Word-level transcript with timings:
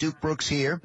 Duke 0.00 0.18
Brooks 0.22 0.48
here 0.48 0.80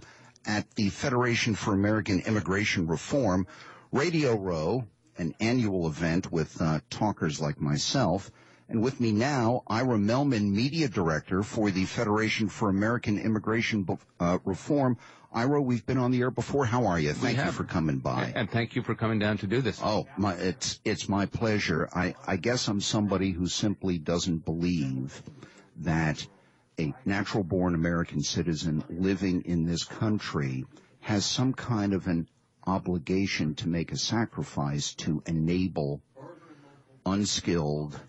at 0.45 0.69
the 0.75 0.89
Federation 0.89 1.55
for 1.55 1.73
American 1.73 2.19
Immigration 2.19 2.85
Reform 2.85 3.47
Radio 3.93 4.35
Row, 4.35 4.85
an 5.17 5.33
annual 5.39 5.87
event 5.87 6.33
with 6.33 6.61
uh, 6.61 6.81
talkers 6.89 7.39
like 7.39 7.61
myself. 7.61 8.29
And 8.67 8.83
with 8.83 8.99
me 8.99 9.13
now, 9.13 9.63
Ira 9.67 9.97
Mehlman, 9.97 10.51
Media 10.51 10.89
Director 10.89 11.43
for 11.43 11.71
the 11.71 11.85
Federation 11.85 12.49
for 12.49 12.67
American 12.67 13.17
Immigration 13.17 13.87
uh, 14.19 14.39
Reform. 14.43 14.97
Ira, 15.31 15.61
we've 15.61 15.85
been 15.85 15.97
on 15.97 16.11
the 16.11 16.19
air 16.19 16.31
before. 16.31 16.65
How 16.65 16.85
are 16.87 16.99
you? 16.99 17.13
Thank 17.13 17.37
you 17.37 17.51
for 17.53 17.63
coming 17.63 17.99
by. 17.99 18.33
And 18.35 18.51
thank 18.51 18.75
you 18.75 18.81
for 18.81 18.95
coming 18.95 19.19
down 19.19 19.37
to 19.37 19.47
do 19.47 19.61
this. 19.61 19.79
Oh, 19.81 20.07
my, 20.17 20.33
it's, 20.33 20.81
it's 20.83 21.07
my 21.07 21.25
pleasure. 21.25 21.87
I, 21.95 22.15
I 22.27 22.35
guess 22.35 22.67
I'm 22.67 22.81
somebody 22.81 23.31
who 23.31 23.47
simply 23.47 23.97
doesn't 23.97 24.43
believe 24.43 25.23
that 25.77 26.27
a 26.79 26.93
natural 27.05 27.43
born 27.43 27.75
American 27.75 28.21
citizen 28.21 28.83
living 28.89 29.41
in 29.43 29.65
this 29.65 29.83
country 29.83 30.65
has 30.99 31.25
some 31.25 31.53
kind 31.53 31.93
of 31.93 32.07
an 32.07 32.27
obligation 32.67 33.55
to 33.55 33.67
make 33.67 33.91
a 33.91 33.97
sacrifice 33.97 34.93
to 34.95 35.21
enable 35.25 36.01
unskilled 37.05 37.99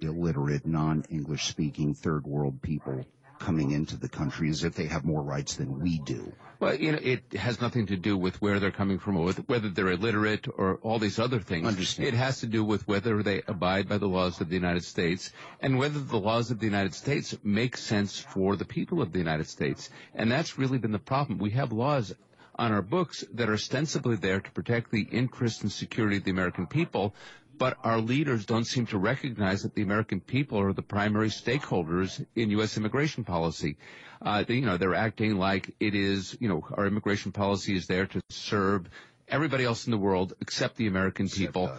illiterate, 0.00 0.66
non-English 0.66 1.46
speaking 1.46 1.94
third 1.94 2.26
world 2.26 2.60
people 2.60 3.04
coming 3.38 3.72
into 3.72 3.96
the 3.96 4.08
country 4.08 4.48
as 4.48 4.64
if 4.64 4.74
they 4.74 4.86
have 4.86 5.04
more 5.04 5.22
rights 5.22 5.56
than 5.56 5.80
we 5.80 5.98
do. 5.98 6.32
Well, 6.60 6.74
you 6.74 6.92
know, 6.92 6.98
it 7.02 7.32
has 7.34 7.60
nothing 7.60 7.86
to 7.86 7.96
do 7.96 8.16
with 8.16 8.40
where 8.40 8.60
they're 8.60 8.70
coming 8.70 8.98
from 8.98 9.16
or 9.16 9.32
whether 9.32 9.68
they're 9.68 9.90
illiterate 9.90 10.46
or 10.56 10.76
all 10.76 10.98
these 10.98 11.18
other 11.18 11.40
things. 11.40 11.66
Understand. 11.66 12.08
It 12.08 12.14
has 12.14 12.40
to 12.40 12.46
do 12.46 12.64
with 12.64 12.86
whether 12.88 13.22
they 13.22 13.42
abide 13.46 13.88
by 13.88 13.98
the 13.98 14.06
laws 14.06 14.40
of 14.40 14.48
the 14.48 14.54
United 14.54 14.84
States 14.84 15.30
and 15.60 15.78
whether 15.78 15.98
the 15.98 16.18
laws 16.18 16.50
of 16.50 16.60
the 16.60 16.66
United 16.66 16.94
States 16.94 17.34
make 17.42 17.76
sense 17.76 18.18
for 18.18 18.56
the 18.56 18.64
people 18.64 19.02
of 19.02 19.12
the 19.12 19.18
United 19.18 19.48
States. 19.48 19.90
And 20.14 20.30
that's 20.30 20.58
really 20.58 20.78
been 20.78 20.92
the 20.92 20.98
problem. 20.98 21.38
We 21.38 21.50
have 21.50 21.72
laws 21.72 22.14
on 22.56 22.72
our 22.72 22.82
books 22.82 23.24
that 23.34 23.48
are 23.48 23.54
ostensibly 23.54 24.16
there 24.16 24.40
to 24.40 24.50
protect 24.52 24.90
the 24.90 25.02
interests 25.02 25.62
and 25.62 25.72
security 25.72 26.18
of 26.18 26.24
the 26.24 26.30
American 26.30 26.66
people, 26.66 27.14
but 27.58 27.76
our 27.84 28.00
leaders 28.00 28.46
don't 28.46 28.64
seem 28.64 28.86
to 28.86 28.98
recognize 28.98 29.62
that 29.62 29.74
the 29.74 29.82
American 29.82 30.20
people 30.20 30.60
are 30.60 30.72
the 30.72 30.82
primary 30.82 31.28
stakeholders 31.28 32.24
in 32.34 32.50
U.S. 32.50 32.76
immigration 32.76 33.24
policy. 33.24 33.76
Uh, 34.22 34.42
they, 34.42 34.54
you 34.54 34.66
know, 34.66 34.76
they're 34.76 34.94
acting 34.94 35.36
like 35.36 35.74
it 35.80 35.94
is, 35.94 36.36
you 36.40 36.48
know, 36.48 36.66
our 36.74 36.86
immigration 36.86 37.32
policy 37.32 37.76
is 37.76 37.86
there 37.86 38.06
to 38.06 38.20
serve 38.30 38.88
everybody 39.28 39.64
else 39.64 39.86
in 39.86 39.90
the 39.90 39.98
world 39.98 40.32
except 40.40 40.76
the 40.76 40.86
American 40.86 41.28
people. 41.28 41.70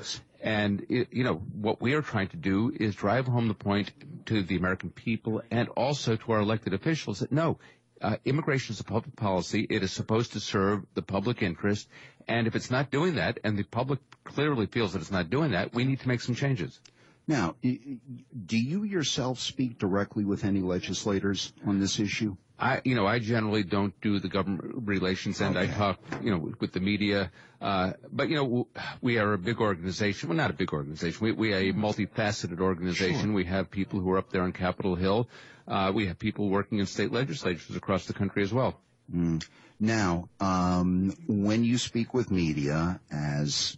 And, 0.42 0.86
it, 0.90 1.08
you 1.12 1.24
know, 1.24 1.36
what 1.36 1.82
we 1.82 1.94
are 1.94 2.02
trying 2.04 2.28
to 2.30 2.38
do 2.38 2.72
is 2.80 2.94
drive 2.96 3.26
home 3.26 3.48
the 3.48 3.56
point 3.56 3.92
to 4.28 4.44
the 4.44 4.58
American 4.58 4.92
people 4.92 5.42
and 5.50 5.70
also 5.70 6.16
to 6.16 6.32
our 6.32 6.40
elected 6.40 6.74
officials 6.74 7.20
that 7.20 7.32
no, 7.32 7.58
uh, 8.02 8.18
immigration 8.26 8.74
is 8.74 8.80
a 8.80 8.84
public 8.84 9.16
policy. 9.16 9.66
It 9.70 9.84
is 9.84 9.92
supposed 9.92 10.34
to 10.34 10.40
serve 10.40 10.86
the 10.94 11.02
public 11.02 11.42
interest. 11.42 11.88
And 12.28 12.48
if 12.48 12.56
it's 12.56 12.72
not 12.72 12.92
doing 12.92 13.16
that, 13.16 13.40
and 13.44 13.58
the 13.58 13.64
public 13.64 14.00
clearly 14.24 14.66
feels 14.66 14.94
that 14.94 15.02
it's 15.02 15.12
not 15.12 15.30
doing 15.30 15.52
that, 15.52 15.74
we 15.74 15.84
need 15.84 16.00
to 16.02 16.08
make 16.08 16.22
some 16.22 16.36
changes. 16.36 16.80
Now, 17.28 17.56
do 17.62 18.58
you 18.58 18.84
yourself 18.84 19.40
speak 19.40 19.80
directly 19.80 20.26
with 20.26 20.44
any 20.46 20.62
legislators 20.62 21.54
on 21.66 21.80
this 21.80 22.00
issue? 22.00 22.38
I, 22.58 22.82
you 22.86 22.96
know, 22.96 23.06
I 23.06 23.20
generally 23.20 23.64
don't 23.64 24.00
do 24.02 24.20
the 24.20 24.30
government 24.30 24.88
relations 24.88 25.42
and 25.42 25.58
okay. 25.58 25.70
I 25.70 25.76
talk, 25.76 26.00
you 26.22 26.32
know, 26.32 26.38
with, 26.38 26.62
with 26.62 26.72
the 26.72 26.80
media. 26.80 27.32
Uh, 27.62 27.94
but 28.12 28.30
you 28.30 28.36
know, 28.36 28.68
we 29.02 29.18
are 29.18 29.34
a 29.34 29.38
big 29.38 29.60
organization. 29.60 30.30
Well, 30.30 30.38
not 30.38 30.52
a 30.52 30.54
big 30.54 30.72
organization. 30.72 31.20
We, 31.22 31.32
we 31.34 31.54
are 31.54 31.58
a 31.58 31.74
multifaceted 31.74 32.62
organization. 32.62 33.22
Sure. 33.22 33.34
We 33.34 33.46
have 33.46 33.70
people 33.70 34.00
who 34.00 34.10
are 34.12 34.18
up 34.18 34.30
there 34.30 34.44
on 34.44 34.54
Capitol 34.54 34.96
Hill. 34.96 35.28
Uh, 35.68 35.92
we 35.94 36.08
have 36.08 36.18
people 36.18 36.50
working 36.50 36.80
in 36.80 36.86
state 36.86 37.12
legislatures 37.12 37.76
across 37.76 38.06
the 38.06 38.14
country 38.14 38.44
as 38.44 38.54
well. 38.54 38.80
Mm. 39.14 39.46
Now, 39.80 40.30
um, 40.40 41.14
when 41.28 41.64
you 41.64 41.78
speak 41.78 42.14
with 42.14 42.32
media, 42.32 43.02
as 43.12 43.78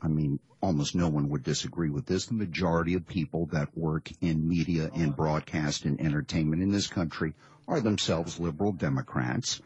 I 0.00 0.08
mean, 0.08 0.38
almost 0.60 0.94
no 0.94 1.08
one 1.08 1.28
would 1.30 1.42
disagree 1.42 1.90
with 1.90 2.06
this. 2.06 2.26
The 2.26 2.34
majority 2.34 2.94
of 2.94 3.06
people 3.06 3.46
that 3.46 3.76
work 3.76 4.10
in 4.20 4.48
media 4.48 4.90
and 4.94 5.16
broadcast 5.16 5.84
and 5.84 6.00
entertainment 6.00 6.62
in 6.62 6.70
this 6.70 6.86
country 6.86 7.34
are 7.68 7.80
themselves 7.80 8.40
liberal 8.40 8.72
Democrats. 8.72 9.60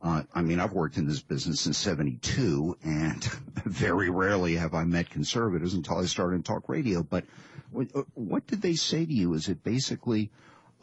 Uh, 0.00 0.22
I 0.32 0.42
mean, 0.42 0.60
I've 0.60 0.72
worked 0.72 0.96
in 0.96 1.08
this 1.08 1.20
business 1.20 1.60
since 1.60 1.76
72 1.78 2.76
and 2.84 3.24
very 3.64 4.10
rarely 4.10 4.54
have 4.56 4.74
I 4.74 4.84
met 4.84 5.10
conservatives 5.10 5.74
until 5.74 5.98
I 5.98 6.04
started 6.04 6.36
in 6.36 6.42
talk 6.44 6.68
radio. 6.68 7.02
But 7.02 7.24
what, 7.70 7.88
what 8.14 8.46
did 8.46 8.62
they 8.62 8.74
say 8.74 9.04
to 9.04 9.12
you? 9.12 9.34
Is 9.34 9.48
it 9.48 9.64
basically, 9.64 10.30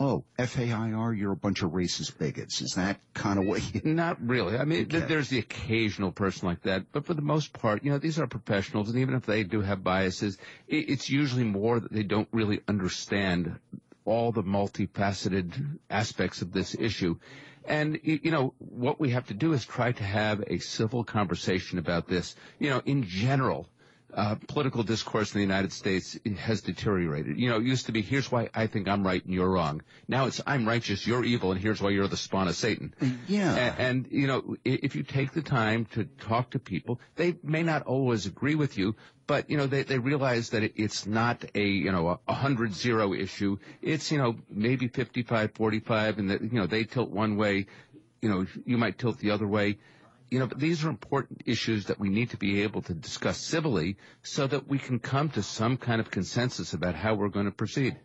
oh, 0.01 0.25
FAIR, 0.37 1.13
you're 1.13 1.31
a 1.31 1.37
bunch 1.37 1.63
of 1.63 1.71
racist 1.71 2.17
bigots. 2.17 2.61
Is 2.61 2.73
that 2.73 2.99
kind 3.13 3.39
of 3.39 3.45
what 3.45 3.61
you... 3.73 3.81
Not 3.93 4.21
really. 4.21 4.57
I 4.57 4.65
mean, 4.65 4.83
okay. 4.83 4.99
there's 4.99 5.29
the 5.29 5.39
occasional 5.39 6.11
person 6.11 6.49
like 6.49 6.63
that, 6.63 6.91
but 6.91 7.05
for 7.05 7.13
the 7.13 7.21
most 7.21 7.53
part, 7.53 7.85
you 7.85 7.91
know, 7.91 7.97
these 7.97 8.19
are 8.19 8.27
professionals, 8.27 8.89
and 8.89 8.99
even 8.99 9.15
if 9.15 9.25
they 9.25 9.43
do 9.43 9.61
have 9.61 9.81
biases, 9.81 10.37
it's 10.67 11.09
usually 11.09 11.45
more 11.45 11.79
that 11.79 11.93
they 11.93 12.03
don't 12.03 12.27
really 12.33 12.59
understand 12.67 13.59
all 14.05 14.31
the 14.31 14.43
multifaceted 14.43 15.79
aspects 15.89 16.41
of 16.41 16.53
this 16.53 16.75
issue. 16.75 17.17
And, 17.67 17.99
you 18.03 18.29
know, 18.31 18.53
what 18.59 18.99
we 18.99 19.09
have 19.09 19.27
to 19.27 19.33
do 19.33 19.53
is 19.53 19.65
try 19.65 19.91
to 19.91 20.03
have 20.03 20.43
a 20.47 20.59
civil 20.59 21.03
conversation 21.03 21.79
about 21.79 22.07
this. 22.07 22.35
You 22.59 22.69
know, 22.69 22.81
in 22.85 23.03
general, 23.03 23.67
uh, 24.15 24.35
political 24.47 24.81
discourse 24.81 25.33
in 25.33 25.39
the 25.39 25.43
United 25.45 25.73
States 25.73 26.17
has 26.37 26.61
deteriorated. 26.61 27.37
You 27.37 27.49
know, 27.49 27.57
it 27.57 27.63
used 27.63 27.87
to 27.87 27.91
be, 27.91 28.01
here's 28.01 28.31
why 28.31 28.49
I 28.53 28.67
think 28.67 28.87
I'm 28.87 29.05
right 29.05 29.23
and 29.23 29.33
you're 29.33 29.49
wrong. 29.49 29.81
Now 30.07 30.27
it's, 30.27 30.41
I'm 30.47 30.65
righteous, 30.65 31.05
you're 31.05 31.25
evil, 31.25 31.51
and 31.51 31.59
here's 31.59 31.81
why 31.81 31.89
you're 31.89 32.07
the 32.07 32.15
spawn 32.17 32.47
of 32.47 32.55
Satan. 32.55 32.93
Yeah. 33.27 33.53
And, 33.53 33.79
and, 33.79 34.07
you 34.11 34.27
know, 34.27 34.55
if 34.63 34.95
you 34.95 35.03
take 35.03 35.33
the 35.33 35.41
time 35.41 35.85
to 35.93 36.05
talk 36.05 36.51
to 36.51 36.59
people, 36.59 37.01
they 37.15 37.35
may 37.43 37.61
not 37.61 37.83
always 37.83 38.25
agree 38.25 38.55
with 38.55 38.77
you, 38.77 38.95
but, 39.27 39.49
you 39.49 39.57
know, 39.57 39.67
they, 39.67 39.83
they 39.83 39.99
realize 39.99 40.51
that 40.51 40.63
it's 40.79 41.05
not 41.05 41.43
a, 41.53 41.65
you 41.65 41.91
know, 41.91 42.19
a 42.27 42.33
hundred 42.33 42.73
zero 42.73 43.13
issue. 43.13 43.57
It's, 43.81 44.11
you 44.11 44.17
know, 44.17 44.37
maybe 44.49 44.87
55, 44.87 45.51
45, 45.55 46.19
and 46.19 46.29
that, 46.29 46.41
you 46.41 46.59
know, 46.59 46.67
they 46.67 46.85
tilt 46.85 47.09
one 47.09 47.35
way, 47.35 47.65
you 48.21 48.29
know, 48.29 48.45
you 48.65 48.77
might 48.77 48.97
tilt 48.97 49.19
the 49.19 49.31
other 49.31 49.47
way 49.47 49.77
you 50.29 50.39
know, 50.39 50.47
but 50.47 50.59
these 50.59 50.83
are 50.83 50.89
important 50.89 51.43
issues 51.45 51.85
that 51.85 51.99
we 51.99 52.09
need 52.09 52.31
to 52.31 52.37
be 52.37 52.63
able 52.63 52.81
to 52.83 52.93
discuss 52.93 53.37
civilly 53.37 53.97
so 54.23 54.47
that 54.47 54.67
we 54.67 54.79
can 54.79 54.99
come 54.99 55.29
to 55.29 55.43
some 55.43 55.77
kind 55.77 56.01
of 56.01 56.09
consensus 56.11 56.73
about 56.73 56.95
how 56.95 57.13
we're 57.13 57.29
going 57.29 57.45
to 57.45 57.51
proceed. 57.51 57.97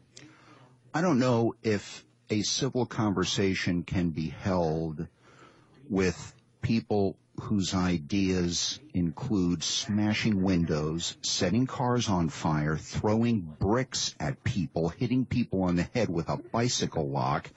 I 0.92 1.00
don't 1.00 1.18
know 1.18 1.54
if 1.62 2.04
a 2.28 2.42
civil 2.42 2.86
conversation 2.86 3.82
can 3.82 4.10
be 4.10 4.28
held 4.28 5.06
with 5.88 6.34
people 6.62 7.16
whose 7.40 7.74
ideas 7.74 8.78
include 8.94 9.62
smashing 9.62 10.42
windows, 10.42 11.16
setting 11.22 11.66
cars 11.66 12.08
on 12.08 12.28
fire, 12.28 12.76
throwing 12.76 13.40
bricks 13.40 14.14
at 14.20 14.44
people, 14.44 14.88
hitting 14.88 15.24
people 15.24 15.62
on 15.64 15.76
the 15.76 15.88
head 15.94 16.08
with 16.08 16.28
a 16.28 16.36
bicycle 16.36 17.08
lock, 17.08 17.50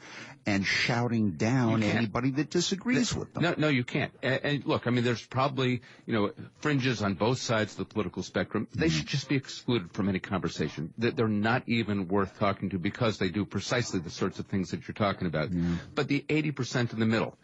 and 0.45 0.66
shouting 0.66 1.31
down 1.31 1.83
anybody 1.83 2.31
that 2.31 2.49
disagrees 2.49 3.13
with 3.16 3.33
them. 3.33 3.43
No, 3.43 3.55
no, 3.57 3.67
you 3.69 3.83
can't. 3.83 4.11
And, 4.22 4.39
and, 4.43 4.66
look, 4.66 4.88
I 4.88 4.89
mean, 4.89 5.03
there's 5.03 5.25
probably, 5.25 5.81
you 6.05 6.13
know, 6.13 6.31
fringes 6.57 7.01
on 7.01 7.13
both 7.13 7.39
sides 7.39 7.73
of 7.73 7.77
the 7.77 7.85
political 7.85 8.23
spectrum. 8.23 8.67
They 8.73 8.88
mm 8.88 8.93
should 8.93 9.07
just 9.07 9.27
be 9.27 9.35
excluded 9.35 9.91
from 9.93 10.07
any 10.07 10.19
conversation. 10.19 10.93
That 10.99 11.16
They're 11.16 11.27
not 11.27 11.63
even 11.67 12.07
worth 12.07 12.38
talking 12.38 12.69
to 12.72 12.77
because 12.77 13.17
they 13.17 13.29
do 13.29 13.43
precisely 13.43 13.99
the 13.99 14.11
sorts 14.11 14.38
of 14.38 14.45
things 14.45 14.69
that 14.72 14.88
you're 14.88 14.93
talking 14.93 15.25
about. 15.25 15.49
Mm. 15.49 15.77
But 15.95 16.07
the 16.07 16.23
80% 16.29 16.93
in 16.93 16.99
the 16.99 17.07
middle, 17.07 17.35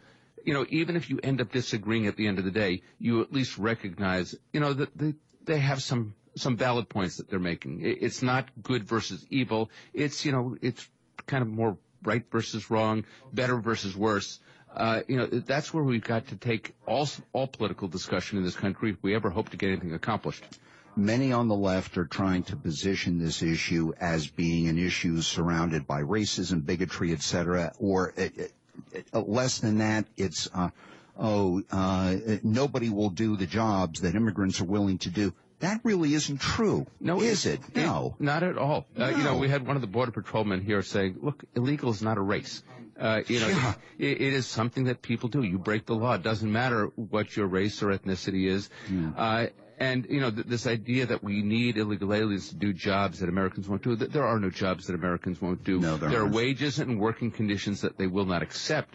you 0.44 0.54
know, 0.54 0.66
even 0.68 0.96
if 0.96 1.10
you 1.10 1.20
end 1.22 1.40
up 1.40 1.52
disagreeing 1.52 2.06
at 2.06 2.16
the 2.16 2.26
end 2.26 2.38
of 2.38 2.44
the 2.44 2.50
day, 2.50 2.82
you 2.98 3.20
at 3.22 3.32
least 3.32 3.58
recognize, 3.58 4.34
you 4.52 4.60
know, 4.60 4.72
that 4.72 4.96
they, 4.96 5.14
they 5.44 5.58
have 5.58 5.82
some 5.82 6.14
some 6.36 6.56
valid 6.56 6.88
points 6.88 7.16
that 7.16 7.28
they're 7.28 7.38
making. 7.38 7.80
It's 7.82 8.22
not 8.22 8.48
good 8.62 8.84
versus 8.84 9.26
evil. 9.30 9.70
It's, 9.92 10.24
you 10.24 10.32
know, 10.32 10.56
it's 10.62 10.88
kind 11.26 11.42
of 11.42 11.48
more 11.48 11.76
right 12.02 12.24
versus 12.30 12.70
wrong, 12.70 13.04
better 13.32 13.56
versus 13.58 13.96
worse. 13.96 14.38
Uh, 14.74 15.00
you 15.08 15.16
know, 15.16 15.26
that's 15.26 15.74
where 15.74 15.82
we've 15.82 16.04
got 16.04 16.28
to 16.28 16.36
take 16.36 16.74
all, 16.86 17.08
all 17.32 17.48
political 17.48 17.88
discussion 17.88 18.38
in 18.38 18.44
this 18.44 18.54
country 18.54 18.90
if 18.90 19.02
we 19.02 19.14
ever 19.14 19.28
hope 19.30 19.48
to 19.50 19.56
get 19.56 19.70
anything 19.70 19.92
accomplished. 19.92 20.44
Many 20.96 21.32
on 21.32 21.48
the 21.48 21.56
left 21.56 21.98
are 21.98 22.04
trying 22.04 22.42
to 22.44 22.56
position 22.56 23.18
this 23.18 23.42
issue 23.42 23.92
as 24.00 24.26
being 24.26 24.68
an 24.68 24.78
issue 24.78 25.20
surrounded 25.22 25.86
by 25.86 26.02
racism, 26.02 26.64
bigotry, 26.64 27.12
etc., 27.12 27.72
or 27.78 28.12
uh, 28.18 28.22
uh, 28.22 28.44
less 29.12 29.58
than 29.58 29.78
that, 29.78 30.06
it's 30.16 30.48
uh, 30.54 30.70
oh, 31.18 31.62
uh, 31.70 32.16
nobody 32.42 32.88
will 32.88 33.10
do 33.10 33.36
the 33.36 33.46
jobs 33.46 34.00
that 34.00 34.14
immigrants 34.14 34.60
are 34.60 34.64
willing 34.64 34.98
to 34.98 35.10
do. 35.10 35.32
That 35.60 35.80
really 35.84 36.14
isn't 36.14 36.40
true. 36.40 36.86
No, 37.00 37.20
is 37.20 37.44
it? 37.44 37.60
it 37.74 37.76
no, 37.76 38.16
not 38.18 38.42
at 38.42 38.56
all. 38.56 38.86
No. 38.96 39.06
Uh, 39.06 39.10
you 39.10 39.22
know, 39.22 39.36
we 39.36 39.48
had 39.48 39.66
one 39.66 39.76
of 39.76 39.82
the 39.82 39.88
border 39.88 40.10
patrolmen 40.10 40.62
here 40.62 40.82
saying, 40.82 41.18
"Look, 41.20 41.44
illegal 41.54 41.90
is 41.90 42.00
not 42.00 42.16
a 42.16 42.22
race. 42.22 42.62
Uh, 42.98 43.20
you 43.26 43.40
know, 43.40 43.48
yeah. 43.48 43.74
it, 43.98 44.20
it 44.20 44.32
is 44.32 44.46
something 44.46 44.84
that 44.84 45.02
people 45.02 45.28
do. 45.28 45.42
You 45.42 45.58
break 45.58 45.86
the 45.86 45.94
law. 45.94 46.14
It 46.14 46.22
doesn't 46.22 46.50
matter 46.50 46.86
what 46.96 47.36
your 47.36 47.46
race 47.46 47.82
or 47.82 47.88
ethnicity 47.88 48.46
is." 48.48 48.70
Yeah. 48.90 49.48
And 49.80 50.06
you 50.10 50.20
know 50.20 50.30
th- 50.30 50.46
this 50.46 50.66
idea 50.66 51.06
that 51.06 51.24
we 51.24 51.42
need 51.42 51.78
illegal 51.78 52.12
aliens 52.12 52.50
to 52.50 52.54
do 52.54 52.72
jobs 52.74 53.20
that 53.20 53.30
Americans 53.30 53.66
won't 53.66 53.82
do. 53.82 53.96
Th- 53.96 54.10
there 54.10 54.26
are 54.26 54.38
no 54.38 54.50
jobs 54.50 54.86
that 54.86 54.94
Americans 54.94 55.40
won't 55.40 55.64
do. 55.64 55.80
No, 55.80 55.96
there, 55.96 56.10
there 56.10 56.20
are 56.20 56.28
wages 56.28 56.78
and 56.78 57.00
working 57.00 57.30
conditions 57.30 57.80
that 57.80 57.96
they 57.96 58.06
will 58.06 58.26
not 58.26 58.42
accept. 58.42 58.94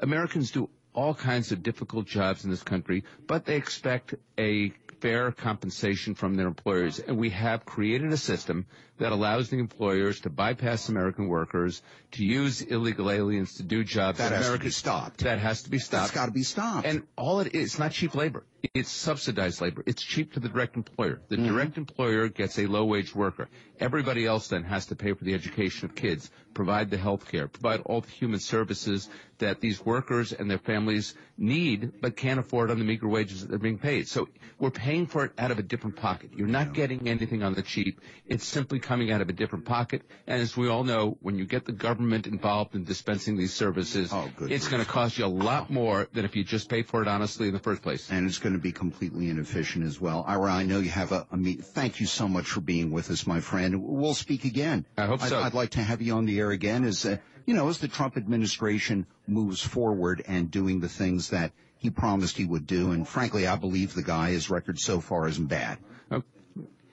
Americans 0.00 0.52
do 0.52 0.70
all 0.94 1.14
kinds 1.14 1.52
of 1.52 1.62
difficult 1.62 2.06
jobs 2.06 2.44
in 2.44 2.50
this 2.50 2.62
country, 2.62 3.04
but 3.26 3.44
they 3.44 3.56
expect 3.56 4.14
a 4.38 4.72
fair 5.00 5.32
compensation 5.32 6.14
from 6.14 6.34
their 6.34 6.46
employers. 6.46 6.98
And 6.98 7.16
we 7.16 7.30
have 7.30 7.64
created 7.64 8.12
a 8.12 8.16
system 8.16 8.66
that 8.98 9.12
allows 9.12 9.48
the 9.48 9.58
employers 9.58 10.20
to 10.20 10.30
bypass 10.30 10.88
American 10.88 11.28
workers, 11.28 11.82
to 12.12 12.24
use 12.24 12.60
illegal 12.60 13.10
aliens 13.10 13.54
to 13.54 13.62
do 13.62 13.82
jobs 13.82 14.18
that, 14.18 14.30
that 14.30 14.36
has 14.36 14.46
America 14.46 14.64
to 14.64 14.68
be 14.68 14.72
stopped. 14.72 15.18
That 15.24 15.38
has 15.38 15.62
to 15.62 15.70
be 15.70 15.78
stopped. 15.78 16.02
That's 16.02 16.14
got 16.14 16.26
to 16.26 16.32
be 16.32 16.42
stopped. 16.42 16.86
And 16.86 17.06
all 17.16 17.40
it 17.40 17.54
is, 17.54 17.70
it's 17.70 17.78
not 17.78 17.92
cheap 17.92 18.14
labor. 18.14 18.44
It's 18.74 18.90
subsidized 18.90 19.60
labor. 19.60 19.82
It's 19.86 20.02
cheap 20.02 20.34
to 20.34 20.40
the 20.40 20.48
direct 20.48 20.76
employer. 20.76 21.20
The 21.28 21.36
Mm-hmm. 21.36 21.46
direct 21.48 21.78
employer 21.78 22.28
gets 22.28 22.58
a 22.58 22.66
low 22.66 22.84
wage 22.84 23.14
worker. 23.14 23.48
Everybody 23.78 24.26
else 24.26 24.48
then 24.48 24.64
has 24.64 24.86
to 24.86 24.96
pay 24.96 25.14
for 25.14 25.24
the 25.24 25.32
education 25.32 25.86
of 25.86 25.94
kids, 25.94 26.30
provide 26.52 26.90
the 26.90 26.98
health 26.98 27.30
care, 27.30 27.48
provide 27.48 27.80
all 27.86 28.02
the 28.02 28.10
human 28.10 28.38
services 28.40 29.08
that 29.38 29.60
these 29.60 29.82
workers 29.84 30.32
and 30.34 30.50
their 30.50 30.58
families 30.58 31.14
need 31.38 31.92
but 32.02 32.14
can't 32.14 32.38
afford 32.38 32.70
on 32.70 32.78
the 32.78 32.84
meager 32.84 33.08
wages 33.08 33.40
that 33.40 33.48
they're 33.48 33.58
being 33.58 33.78
paid. 33.78 34.06
So 34.06 34.28
we're 34.58 34.70
paying 34.70 35.06
for 35.06 35.24
it 35.24 35.32
out 35.38 35.50
of 35.50 35.58
a 35.58 35.62
different 35.62 35.96
pocket. 35.96 36.32
You're 36.36 36.46
not 36.46 36.74
getting 36.74 37.08
anything 37.08 37.42
on 37.42 37.54
the 37.54 37.62
cheap. 37.62 38.02
It's 38.26 38.44
simply 38.44 38.78
coming 38.80 39.10
out 39.10 39.22
of 39.22 39.30
a 39.30 39.32
different 39.32 39.64
pocket. 39.64 40.02
And 40.26 40.42
as 40.42 40.54
we 40.58 40.68
all 40.68 40.84
know, 40.84 41.16
when 41.22 41.38
you 41.38 41.46
get 41.46 41.64
the 41.64 41.72
government 41.72 42.26
involved 42.26 42.74
in 42.74 42.84
dispensing 42.84 43.38
these 43.38 43.54
services, 43.54 44.10
Oh, 44.12 44.28
it's 44.42 44.68
going 44.68 44.84
to 44.84 44.88
cost 44.90 45.16
you 45.16 45.24
a 45.24 45.26
lot 45.26 45.70
more 45.70 46.06
than 46.12 46.26
if 46.26 46.36
you 46.36 46.44
just 46.44 46.68
paid 46.68 46.86
for 46.86 47.00
it 47.00 47.08
honestly 47.08 47.48
in 47.48 47.54
the 47.54 47.60
first 47.60 47.80
place. 47.80 48.10
and 48.10 48.28
it's 48.28 48.36
going 48.36 48.49
to 48.54 48.60
be 48.60 48.72
completely 48.72 49.28
inefficient 49.30 49.84
as 49.84 50.00
well. 50.00 50.24
Ira, 50.26 50.52
I 50.52 50.64
know 50.64 50.78
you 50.78 50.90
have 50.90 51.12
a, 51.12 51.26
a 51.30 51.36
meet. 51.36 51.64
Thank 51.64 52.00
you 52.00 52.06
so 52.06 52.28
much 52.28 52.46
for 52.46 52.60
being 52.60 52.90
with 52.90 53.10
us, 53.10 53.26
my 53.26 53.40
friend. 53.40 53.82
We'll 53.82 54.14
speak 54.14 54.44
again. 54.44 54.86
I 54.96 55.06
hope 55.06 55.20
so. 55.20 55.38
I'd, 55.38 55.46
I'd 55.46 55.54
like 55.54 55.70
to 55.70 55.82
have 55.82 56.02
you 56.02 56.14
on 56.14 56.26
the 56.26 56.38
air 56.38 56.50
again 56.50 56.84
as, 56.84 57.04
uh, 57.04 57.18
you 57.46 57.54
know, 57.54 57.68
as 57.68 57.78
the 57.78 57.88
Trump 57.88 58.16
administration 58.16 59.06
moves 59.26 59.62
forward 59.62 60.22
and 60.26 60.50
doing 60.50 60.80
the 60.80 60.88
things 60.88 61.30
that 61.30 61.52
he 61.76 61.90
promised 61.90 62.36
he 62.36 62.44
would 62.44 62.66
do. 62.66 62.92
And 62.92 63.08
frankly, 63.08 63.46
I 63.46 63.56
believe 63.56 63.94
the 63.94 64.02
guy, 64.02 64.30
his 64.30 64.50
record 64.50 64.78
so 64.78 65.00
far 65.00 65.26
isn't 65.28 65.46
bad. 65.46 65.78
Oh, 66.10 66.22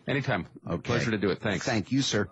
anytime. 0.07 0.47
Okay. 0.67 0.81
Pleasure 0.81 1.11
to 1.11 1.17
do 1.17 1.29
it. 1.29 1.39
Thanks. 1.39 1.65
Thank 1.65 1.91
you, 1.91 2.01
sir. 2.01 2.29